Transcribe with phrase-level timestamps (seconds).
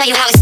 [0.00, 0.39] show you how it's